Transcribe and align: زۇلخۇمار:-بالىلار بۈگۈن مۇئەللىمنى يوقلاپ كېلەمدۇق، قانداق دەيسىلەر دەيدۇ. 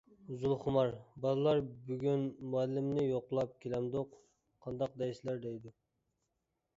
زۇلخۇمار:-بالىلار 0.43 1.59
بۈگۈن 1.89 2.23
مۇئەللىمنى 2.53 3.03
يوقلاپ 3.07 3.53
كېلەمدۇق، 3.65 4.15
قانداق 4.65 4.97
دەيسىلەر 5.03 5.39
دەيدۇ. 5.45 5.75